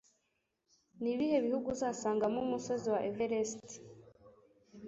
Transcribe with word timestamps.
Nibihe 1.01 1.37
bihugu 1.45 1.67
Uzasangamo 1.75 2.37
umusozi 2.45 2.85
wa 2.95 2.99
Everest 3.09 3.67